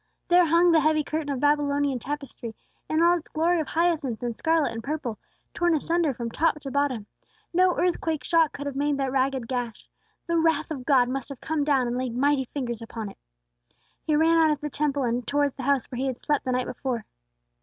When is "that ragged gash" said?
8.97-9.87